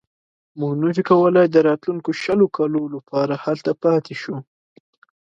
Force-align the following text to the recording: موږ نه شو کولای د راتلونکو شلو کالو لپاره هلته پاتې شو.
موږ 0.59 0.73
نه 0.81 0.89
شو 0.95 1.03
کولای 1.09 1.47
د 1.51 1.57
راتلونکو 1.67 2.09
شلو 2.21 2.47
کالو 2.57 2.81
لپاره 2.95 3.33
هلته 3.43 3.71
پاتې 3.83 4.13
شو. 4.21 4.35